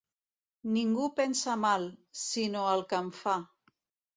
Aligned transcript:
Ningú 0.77 1.09
pensa 1.19 1.55
mal, 1.65 1.85
sinó 2.25 2.67
el 2.73 2.85
que 2.89 3.01
en 3.03 3.17
fa. 3.21 3.37